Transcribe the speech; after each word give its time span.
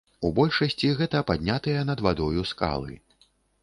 У 0.29 0.29
большасці 0.39 0.89
гэта 1.03 1.23
паднятыя 1.33 1.87
над 1.93 2.05
вадою 2.09 2.51
скалы. 2.55 3.03